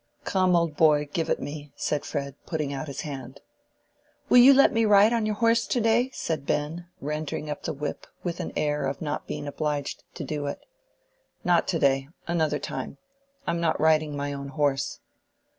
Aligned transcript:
"Come, 0.23 0.55
old 0.55 0.75
boy, 0.75 1.07
give 1.13 1.29
it 1.29 1.39
me," 1.39 1.73
said 1.75 2.05
Fred, 2.05 2.33
putting 2.47 2.73
out 2.73 2.87
his 2.87 3.01
hand. 3.01 3.39
"Will 4.29 4.39
you 4.39 4.51
let 4.51 4.73
me 4.73 4.83
ride 4.83 5.13
on 5.13 5.27
your 5.27 5.35
horse 5.35 5.67
to 5.67 5.79
day?" 5.79 6.09
said 6.11 6.43
Ben, 6.47 6.87
rendering 6.99 7.51
up 7.51 7.61
the 7.61 7.71
whip, 7.73 8.07
with 8.23 8.39
an 8.39 8.51
air 8.55 8.87
of 8.87 8.99
not 8.99 9.27
being 9.27 9.45
obliged 9.47 10.03
to 10.15 10.23
do 10.23 10.47
it. 10.47 10.65
"Not 11.43 11.67
to 11.67 11.77
day—another 11.77 12.57
time. 12.57 12.97
I 13.45 13.51
am 13.51 13.61
not 13.61 13.79
riding 13.79 14.17
my 14.17 14.33
own 14.33 14.47
horse." 14.47 15.01